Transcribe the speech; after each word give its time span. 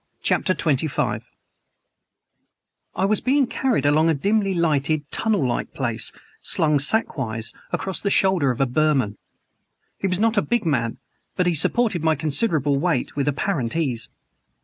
CHAPTER 0.23 0.55
XXV 0.55 1.21
I 2.95 3.05
WAS 3.05 3.21
being 3.21 3.45
carried 3.45 3.85
along 3.85 4.09
a 4.09 4.15
dimly 4.15 4.55
lighted, 4.55 5.03
tunnel 5.11 5.47
like 5.47 5.75
place, 5.75 6.11
slung, 6.41 6.79
sackwise, 6.79 7.53
across 7.71 8.01
the 8.01 8.09
shoulder 8.09 8.49
of 8.49 8.59
a 8.59 8.65
Burman. 8.65 9.19
He 9.99 10.07
was 10.07 10.19
not 10.19 10.37
a 10.37 10.41
big 10.41 10.65
man, 10.65 10.97
but 11.35 11.45
he 11.45 11.53
supported 11.53 12.03
my 12.03 12.15
considerable 12.15 12.79
weight 12.79 13.15
with 13.15 13.27
apparent 13.27 13.75
ease. 13.75 14.09